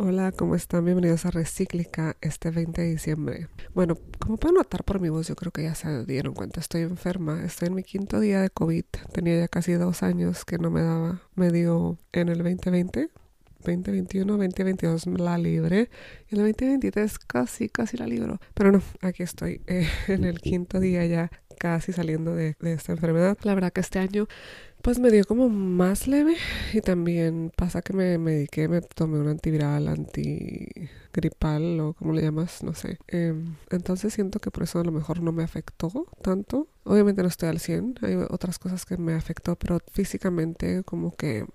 [0.00, 0.84] Hola, ¿cómo están?
[0.84, 3.48] Bienvenidos a Recíclica este 20 de diciembre.
[3.74, 6.82] Bueno, como pueden notar por mi voz, yo creo que ya se dieron cuenta, estoy
[6.82, 10.70] enferma, estoy en mi quinto día de COVID, tenía ya casi dos años que no
[10.70, 13.10] me daba, me dio en el 2020,
[13.64, 15.90] 2021, 2022 la libre
[16.30, 18.38] y el 2023 casi, casi la libro.
[18.54, 21.28] Pero no, aquí estoy eh, en el quinto día ya
[21.58, 23.36] casi saliendo de, de esta enfermedad.
[23.42, 24.28] La verdad que este año
[24.82, 26.36] pues me dio como más leve
[26.72, 32.62] y también pasa que me mediqué, me tomé un antiviral, antigripal o como le llamas,
[32.62, 32.98] no sé.
[33.08, 36.68] Em, entonces siento que por eso a lo mejor no me afectó tanto.
[36.84, 41.46] Obviamente no estoy al 100, hay otras cosas que me afectó, pero físicamente como que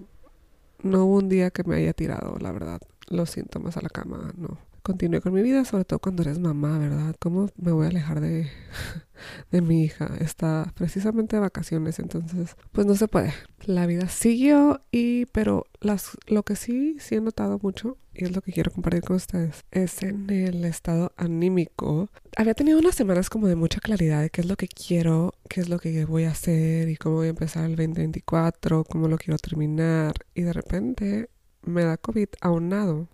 [0.81, 4.33] no hubo un día que me haya tirado, la verdad, los síntomas a la cama,
[4.37, 7.15] no continué con mi vida, sobre todo cuando eres mamá, ¿verdad?
[7.19, 8.49] ¿Cómo me voy a alejar de,
[9.51, 10.11] de mi hija?
[10.19, 13.33] Está precisamente de vacaciones, entonces, pues no se puede.
[13.65, 18.35] La vida siguió y, pero las, lo que sí, sí he notado mucho, y es
[18.35, 22.09] lo que quiero compartir con ustedes, es en el estado anímico.
[22.35, 25.61] Había tenido unas semanas como de mucha claridad de qué es lo que quiero, qué
[25.61, 29.17] es lo que voy a hacer y cómo voy a empezar el 2024, cómo lo
[29.17, 31.29] quiero terminar, y de repente
[31.61, 33.07] me da COVID aunado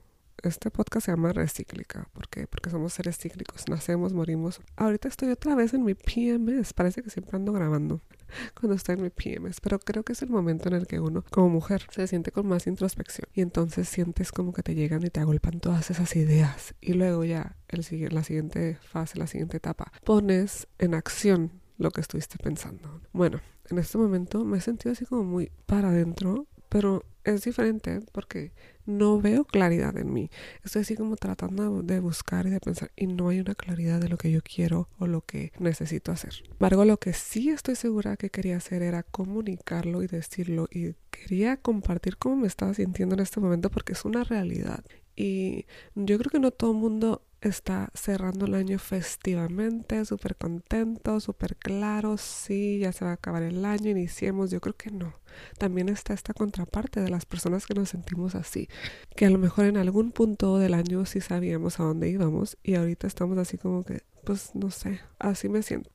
[0.44, 2.08] este podcast se llama Recíclica.
[2.14, 2.48] ¿Por qué?
[2.48, 3.68] Porque somos seres cíclicos.
[3.68, 4.62] Nacemos, morimos.
[4.76, 6.74] Ahorita estoy otra vez en mi PMS.
[6.74, 8.02] Parece que siempre ando grabando
[8.60, 9.62] cuando estoy en mi PMS.
[9.62, 12.48] Pero creo que es el momento en el que uno, como mujer, se siente con
[12.48, 13.28] más introspección.
[13.34, 16.76] Y entonces sientes como que te llegan y te agolpan todas esas ideas.
[16.82, 22.02] Y luego ya, el, la siguiente fase, la siguiente etapa, pones en acción lo que
[22.02, 23.02] estuviste pensando.
[23.14, 28.00] Bueno, en este momento me he sentido así como muy para adentro pero es diferente
[28.12, 28.54] porque
[28.86, 30.30] no veo claridad en mí.
[30.64, 34.10] Estoy así como tratando de buscar y de pensar y no hay una claridad de
[34.10, 36.34] lo que yo quiero o lo que necesito hacer.
[36.34, 41.58] Sin lo que sí estoy segura que quería hacer era comunicarlo y decirlo y quería
[41.58, 44.84] compartir cómo me estaba sintiendo en este momento porque es una realidad.
[45.16, 51.20] Y yo creo que no todo el mundo está cerrando el año festivamente, súper contento,
[51.20, 55.14] súper claro, sí, ya se va a acabar el año, iniciemos, yo creo que no.
[55.58, 58.68] También está esta contraparte de las personas que nos sentimos así,
[59.16, 62.76] que a lo mejor en algún punto del año sí sabíamos a dónde íbamos y
[62.76, 65.90] ahorita estamos así como que, pues no sé, así me siento.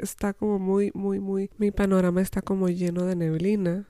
[0.00, 3.88] Está como muy, muy, muy, mi panorama está como lleno de neblina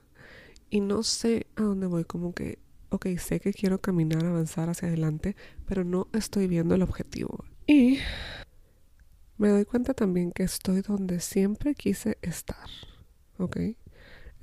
[0.69, 2.59] y no sé a dónde voy, como que
[2.91, 5.35] ok, sé que quiero caminar, avanzar hacia adelante,
[5.65, 7.45] pero no estoy viendo el objetivo.
[7.65, 7.99] Y
[9.37, 12.69] me doy cuenta también que estoy donde siempre quise estar,
[13.37, 13.57] ¿ok?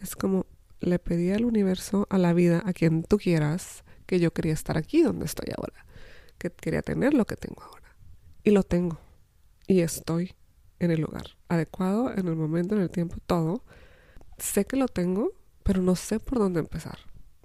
[0.00, 0.46] Es como
[0.80, 4.78] le pedí al universo, a la vida, a quien tú quieras, que yo quería estar
[4.78, 5.84] aquí donde estoy ahora,
[6.38, 7.96] que quería tener lo que tengo ahora.
[8.44, 8.98] Y lo tengo.
[9.66, 10.34] Y estoy
[10.78, 13.64] en el lugar adecuado, en el momento, en el tiempo, todo.
[14.38, 15.32] Sé que lo tengo,
[15.64, 16.98] pero no sé por dónde empezar.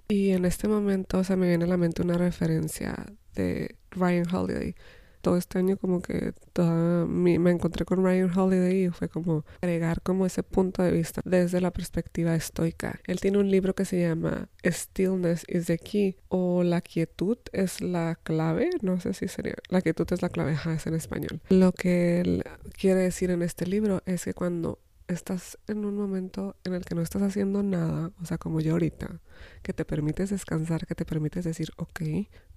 [0.08, 2.94] Y en este momento, o sea, me viene a la mente una referencia
[3.34, 4.74] de Ryan Holiday.
[5.22, 10.02] Todo este año como que toda me encontré con Ryan Holiday y fue como agregar
[10.02, 13.00] como ese punto de vista desde la perspectiva estoica.
[13.06, 17.80] Él tiene un libro que se llama Stillness is the Key o La quietud es
[17.80, 21.40] la clave, no sé si sería, la quietud es la clave, ajá, es en español.
[21.48, 22.44] Lo que él
[22.78, 24.78] quiere decir en este libro es que cuando
[25.08, 28.72] estás en un momento en el que no estás haciendo nada, o sea, como yo
[28.72, 29.20] ahorita,
[29.62, 32.00] que te permites descansar, que te permites decir, ok,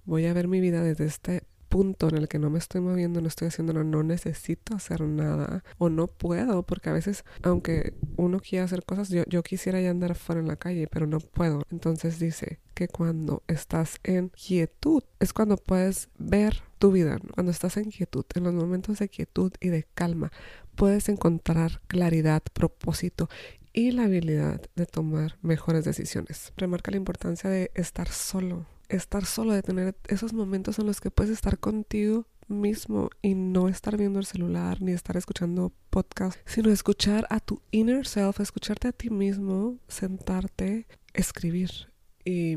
[0.04, 3.20] voy a ver mi vida desde este punto en el que no me estoy moviendo,
[3.20, 7.94] no estoy haciendo nada, no necesito hacer nada o no puedo, porque a veces, aunque
[8.16, 11.20] uno quiera hacer cosas, yo, yo quisiera ya andar fuera en la calle, pero no
[11.20, 11.62] puedo.
[11.70, 17.76] Entonces dice que cuando estás en quietud es cuando puedes ver tu vida, cuando estás
[17.76, 20.32] en quietud, en los momentos de quietud y de calma,
[20.78, 23.28] puedes encontrar claridad, propósito
[23.72, 26.52] y la habilidad de tomar mejores decisiones.
[26.56, 31.10] Remarca la importancia de estar solo, estar solo, de tener esos momentos en los que
[31.10, 36.70] puedes estar contigo mismo y no estar viendo el celular ni estar escuchando podcast, sino
[36.70, 41.92] escuchar a tu inner self, escucharte a ti mismo, sentarte, escribir
[42.24, 42.56] y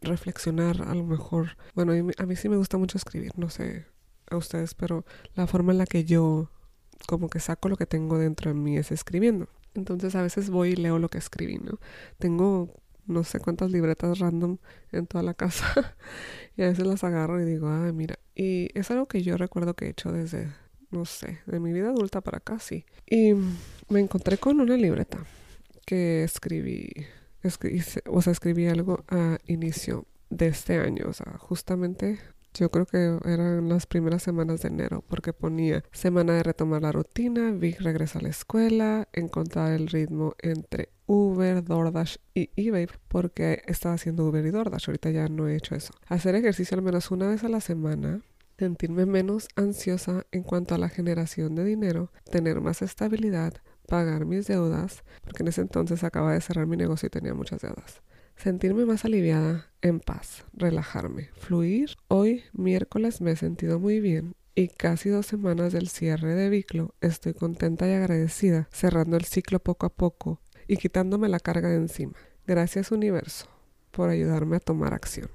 [0.00, 1.58] reflexionar a lo mejor.
[1.74, 3.84] Bueno, a mí sí me gusta mucho escribir, no sé
[4.30, 5.04] a ustedes, pero
[5.34, 6.50] la forma en la que yo
[7.06, 9.48] como que saco lo que tengo dentro de mí es escribiendo.
[9.74, 11.78] Entonces a veces voy y leo lo que escribí, ¿no?
[12.18, 12.74] Tengo
[13.06, 14.58] no sé cuántas libretas random
[14.92, 15.96] en toda la casa
[16.56, 18.18] y a veces las agarro y digo, ay, mira.
[18.34, 20.48] Y es algo que yo recuerdo que he hecho desde,
[20.90, 22.84] no sé, de mi vida adulta para acá, sí.
[23.06, 23.32] Y
[23.88, 25.24] me encontré con una libreta
[25.86, 26.90] que escribí,
[28.06, 32.18] o sea, escribí algo a inicio de este año, o sea, justamente
[32.58, 36.92] yo creo que eran las primeras semanas de enero, porque ponía semana de retomar la
[36.92, 43.62] rutina, Vic regresa a la escuela, encontrar el ritmo entre Uber, DoorDash y eBay porque
[43.66, 44.88] estaba haciendo Uber y DoorDash.
[44.88, 45.94] Ahorita ya no he hecho eso.
[46.06, 48.20] Hacer ejercicio al menos una vez a la semana
[48.58, 53.54] sentirme menos ansiosa en cuanto a la generación de dinero, tener más estabilidad,
[53.86, 57.62] pagar mis deudas, porque en ese entonces acaba de cerrar mi negocio y tenía muchas
[57.62, 58.02] deudas.
[58.38, 61.96] Sentirme más aliviada, en paz, relajarme, fluir.
[62.06, 66.94] Hoy, miércoles, me he sentido muy bien y casi dos semanas del cierre de Biclo
[67.00, 71.78] estoy contenta y agradecida, cerrando el ciclo poco a poco y quitándome la carga de
[71.78, 72.12] encima.
[72.46, 73.48] Gracias universo
[73.90, 75.30] por ayudarme a tomar acción.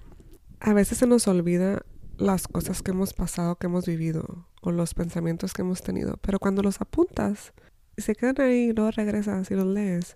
[0.61, 1.81] A veces se nos olvida
[2.17, 6.39] las cosas que hemos pasado, que hemos vivido o los pensamientos que hemos tenido, pero
[6.39, 7.51] cuando los apuntas
[7.97, 10.15] y se quedan ahí y luego regresas y los lees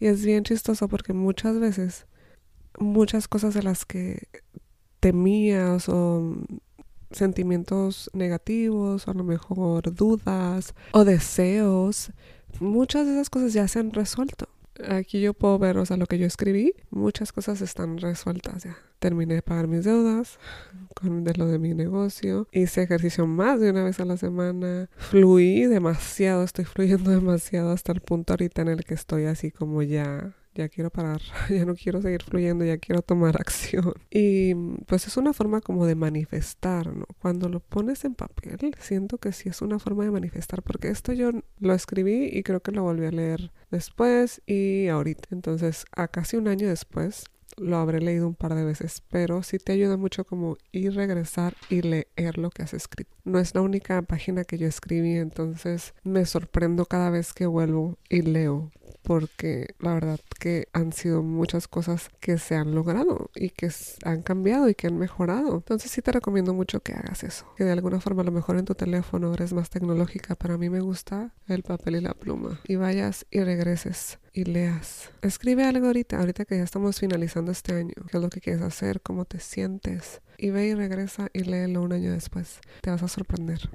[0.00, 2.06] y es bien chistoso porque muchas veces
[2.78, 4.28] muchas cosas de las que
[5.00, 6.36] temías o
[7.10, 12.10] sentimientos negativos o a lo mejor dudas o deseos,
[12.60, 14.48] muchas de esas cosas ya se han resuelto.
[14.88, 18.76] Aquí yo puedo ver, o sea, lo que yo escribí, muchas cosas están resueltas ya.
[18.98, 20.38] Terminé de pagar mis deudas
[20.94, 22.46] con de lo de mi negocio.
[22.52, 24.90] Hice ejercicio más de una vez a la semana.
[24.96, 29.82] Fluí demasiado, estoy fluyendo demasiado hasta el punto ahorita en el que estoy así como
[29.82, 31.20] ya ya quiero parar,
[31.50, 33.94] ya no quiero seguir fluyendo, ya quiero tomar acción.
[34.10, 34.54] Y
[34.86, 37.06] pues es una forma como de manifestar, ¿no?
[37.20, 41.12] Cuando lo pones en papel, siento que sí es una forma de manifestar, porque esto
[41.12, 45.28] yo lo escribí y creo que lo volví a leer después y ahorita.
[45.32, 47.24] Entonces, a casi un año después,
[47.56, 51.56] lo habré leído un par de veces, pero sí te ayuda mucho como ir, regresar
[51.70, 53.16] y leer lo que has escrito.
[53.24, 57.98] No es la única página que yo escribí, entonces me sorprendo cada vez que vuelvo
[58.08, 58.70] y leo
[59.06, 63.70] porque la verdad que han sido muchas cosas que se han logrado y que
[64.02, 65.54] han cambiado y que han mejorado.
[65.54, 68.58] Entonces sí te recomiendo mucho que hagas eso, que de alguna forma a lo mejor
[68.58, 72.60] en tu teléfono eres más tecnológica, para mí me gusta el papel y la pluma
[72.66, 75.12] y vayas y regreses y leas.
[75.22, 78.62] Escribe algo ahorita, ahorita que ya estamos finalizando este año, qué es lo que quieres
[78.62, 82.58] hacer, cómo te sientes y ve y regresa y léelo un año después.
[82.80, 83.70] Te vas a sorprender.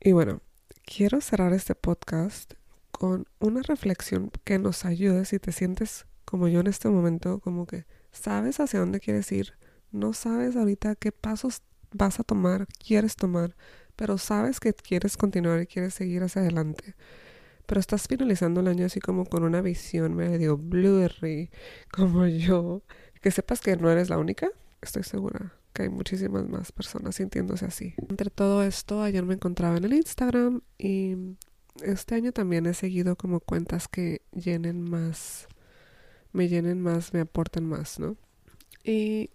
[0.00, 0.40] Y bueno,
[0.86, 2.54] quiero cerrar este podcast
[2.96, 7.66] con una reflexión que nos ayude si te sientes como yo en este momento, como
[7.66, 9.52] que sabes hacia dónde quieres ir,
[9.92, 11.60] no sabes ahorita qué pasos
[11.92, 13.54] vas a tomar, quieres tomar,
[13.96, 16.94] pero sabes que quieres continuar y quieres seguir hacia adelante.
[17.66, 21.50] Pero estás finalizando el año así como con una visión medio blurry,
[21.92, 22.82] como yo.
[23.20, 24.48] Que sepas que no eres la única,
[24.80, 27.94] estoy segura que hay muchísimas más personas sintiéndose así.
[28.08, 31.36] Entre todo esto, ayer me encontraba en el Instagram y
[31.82, 35.48] este año también he seguido como cuentas que llenen más,
[36.32, 38.16] me llenen más, me aporten más, ¿no?
[38.84, 39.30] Y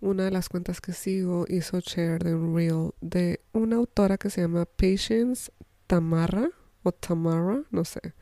[0.00, 4.30] una de las cuentas que sigo hizo share de un reel de una autora que
[4.30, 5.50] se llama Patience
[5.86, 6.50] Tamara
[6.82, 8.14] o Tamara, no sé.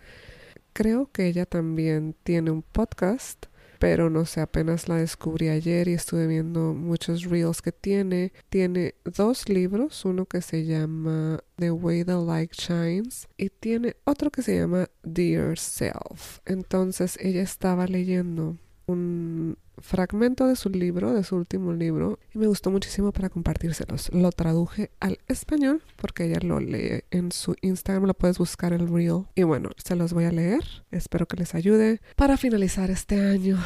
[0.73, 3.47] Creo que ella también tiene un podcast
[3.83, 8.33] pero no sé, apenas la descubrí ayer y estuve viendo muchos reels que tiene.
[8.49, 14.31] Tiene dos libros, uno que se llama The Way the Light Shines y tiene otro
[14.31, 16.39] que se llama Dear Self.
[16.47, 18.57] Entonces ella estaba leyendo
[18.87, 24.13] un fragmento de su libro, de su último libro, y me gustó muchísimo para compartírselos.
[24.13, 28.89] Lo traduje al español porque ella lo lee en su Instagram, lo puedes buscar el
[28.89, 29.27] reel.
[29.35, 33.59] Y bueno, se los voy a leer, espero que les ayude para finalizar este año,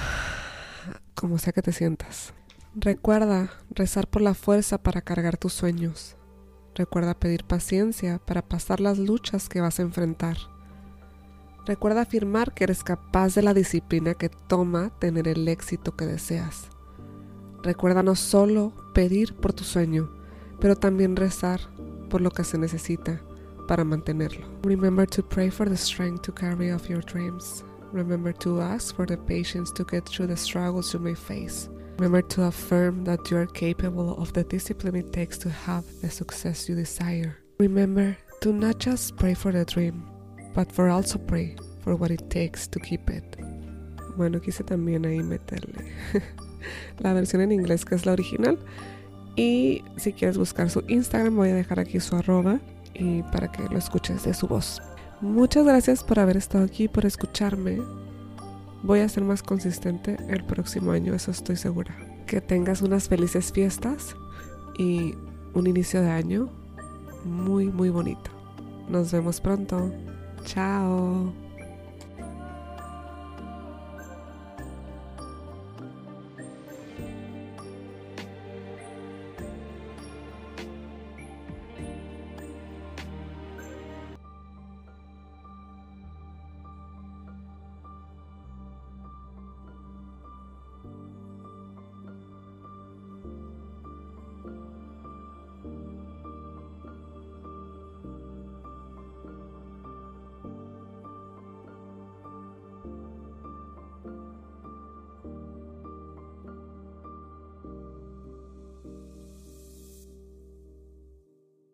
[1.15, 2.33] como sea que te sientas.
[2.75, 6.17] Recuerda rezar por la fuerza para cargar tus sueños.
[6.75, 10.37] Recuerda pedir paciencia para pasar las luchas que vas a enfrentar.
[11.67, 16.69] Recuerda afirmar que eres capaz de la disciplina que toma tener el éxito que deseas.
[17.65, 20.09] Recuerda no solo pedir por tu sueño,
[20.61, 21.61] pero también rezar
[22.09, 23.21] por lo que se necesita
[23.67, 24.47] para mantenerlo.
[24.63, 27.65] Remember to pray for the strength to carry out your dreams.
[27.93, 31.69] Remember to ask for the patience to get through the struggles you may face.
[31.99, 36.11] Remember to affirm that you are capable of the discipline it takes to have the
[36.11, 37.39] success you desire.
[37.59, 40.05] Remember to not just pray for the dream,
[40.57, 43.37] but for also pray for what it takes to keep it.
[44.17, 45.85] Bueno, quise también ahí meterle
[46.99, 48.59] la versión en inglés que es la original.
[49.37, 52.59] Y si quieres buscar su Instagram, voy a dejar aquí su arroba
[52.95, 54.81] y para que lo escuches de su voz.
[55.21, 57.79] Muchas gracias por haber estado aquí, por escucharme.
[58.83, 61.95] Voy a ser más consistente el próximo año, eso estoy segura.
[62.27, 64.17] Que tengas unas felices fiestas
[64.79, 65.15] y
[65.53, 66.49] un inicio de año
[67.25, 68.31] muy, muy bonito.
[68.89, 69.93] Nos vemos pronto.
[70.47, 71.46] Ciao